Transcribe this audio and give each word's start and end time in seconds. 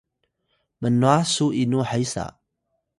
Piling: 0.79 0.79
mnwah 0.93 1.23
su 1.33 1.45
inu 1.61 1.79
hesa? 1.89 2.25